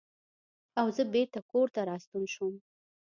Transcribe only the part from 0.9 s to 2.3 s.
زۀ بېرته کورته راستون